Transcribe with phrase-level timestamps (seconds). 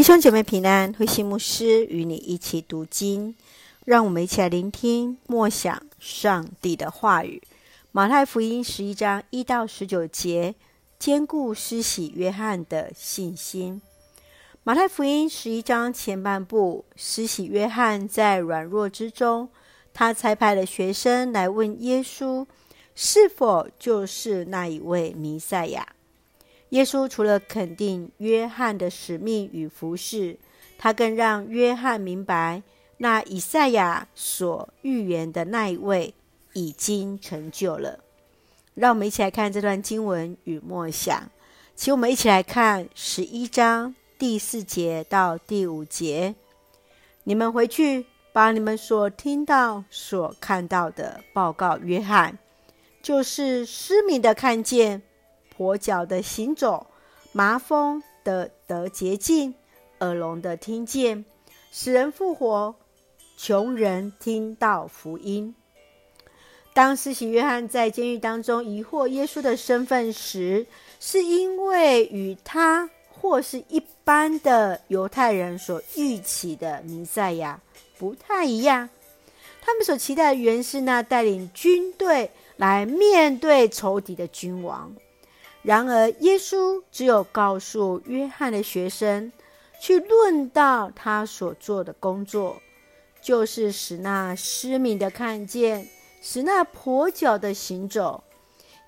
[0.00, 3.36] 弟兄姐妹平安，慧馨牧师与你一起读经，
[3.84, 7.42] 让我们一起来聆听默想上帝的话语。
[7.92, 10.54] 马太福音十一章一到十九节，
[10.98, 13.82] 坚固施洗约翰的信心。
[14.62, 19.50] 马太福音十一章前半部，施洗约翰在软弱之中，
[19.92, 22.46] 他才派了学生来问耶稣，
[22.94, 25.86] 是否就是那一位弥赛亚。
[26.70, 30.38] 耶稣除了肯定约翰的使命与服事，
[30.78, 32.62] 他更让约翰明白，
[32.98, 36.14] 那以赛亚所预言的那一位
[36.52, 38.00] 已经成就了。
[38.74, 41.28] 让我们一起来看这段经文与默想，
[41.74, 46.34] 请我们一起来看十一章第四节到第五节。
[47.24, 52.38] 你们回去，把你们所听到、所看到的报告约翰，
[53.02, 55.02] 就是失明的看见。
[55.60, 56.86] 跛脚的行走，
[57.32, 59.54] 麻风的得洁净，
[59.98, 61.22] 耳聋的听见，
[61.70, 62.74] 死人复活，
[63.36, 65.54] 穷人听到福音。
[66.72, 70.66] 当施洗约翰在监狱当中疑惑耶稣的身份时，
[70.98, 77.60] 是因为与他或是一般的犹太人所预期的弥赛亚
[77.98, 78.88] 不太一样。
[79.60, 84.90] 他们所期待的原是那带领军队来面对仇敌的君王。
[85.62, 89.30] 然而，耶稣只有告诉约翰的学生，
[89.78, 92.62] 去论到他所做的工作，
[93.20, 95.86] 就是使那失明的看见，
[96.22, 98.24] 使那跛脚的行走。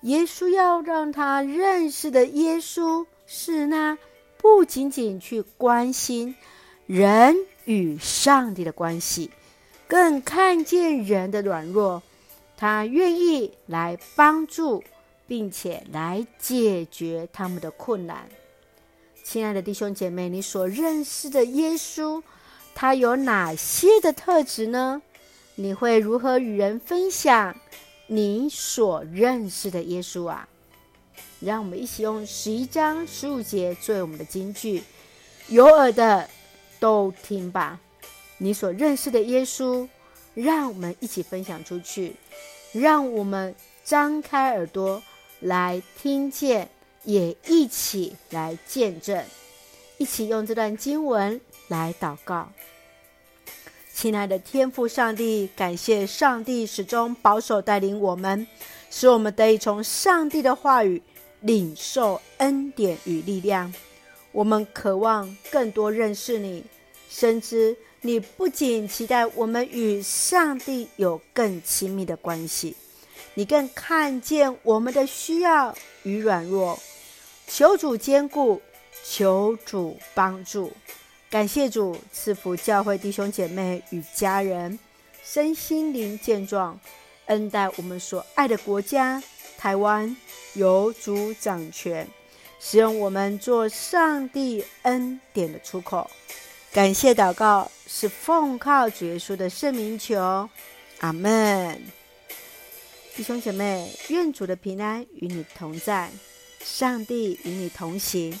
[0.01, 3.97] 耶稣要让他认识的耶稣，是那
[4.37, 6.35] 不仅仅去关心
[6.87, 9.29] 人与上帝的关系，
[9.87, 12.01] 更看见人的软弱，
[12.57, 14.83] 他愿意来帮助。
[15.33, 18.29] 并且来解决他们的困难。
[19.23, 22.21] 亲爱的弟兄姐妹，你所认识的耶稣，
[22.75, 25.01] 他有哪些的特质呢？
[25.55, 27.55] 你会如何与人分享
[28.05, 30.47] 你所认识的耶稣啊？
[31.39, 34.83] 让我们一起用十一章十五节作为我们的金句，
[35.47, 36.29] 有耳的
[36.79, 37.79] 都听吧。
[38.37, 39.89] 你所认识的耶稣，
[40.35, 42.15] 让我们一起分享出去，
[42.71, 45.01] 让我们张开耳朵。
[45.43, 46.69] 来听见，
[47.03, 49.23] 也一起来见证，
[49.97, 52.49] 一起用这段经文来祷告。
[53.93, 58.47] 亲爱的天父上帝，感谢上帝始终保守带领我们，
[58.89, 61.01] 使我们得以从上帝的话语
[61.41, 63.71] 领受恩典与力量。
[64.31, 66.63] 我们渴望更多认识你，
[67.09, 72.75] 深知你不仅期待我们与上帝有更亲密的关系。
[73.35, 76.79] 你更看见我们的需要与软弱，
[77.47, 78.61] 求主坚固，
[79.03, 80.71] 求主帮助。
[81.29, 84.77] 感谢主赐福教会弟兄姐妹与家人，
[85.23, 86.79] 身心灵健壮，
[87.25, 89.21] 恩待我们所爱的国家
[89.57, 90.15] 台湾，
[90.53, 92.07] 由主掌权，
[92.59, 96.07] 使用我们做上帝恩典的出口。
[96.71, 100.47] 感谢祷告是奉靠主耶稣的圣名求，
[100.99, 102.02] 阿门。
[103.15, 106.09] 弟兄姐妹，愿主的平安与你同在，
[106.63, 108.39] 上帝与你同行，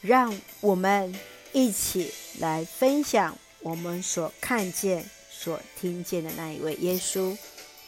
[0.00, 1.14] 让我们
[1.52, 7.36] 一起来分享我们所看见、所听见的那一位耶稣。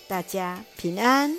[0.07, 1.35] 大家平安。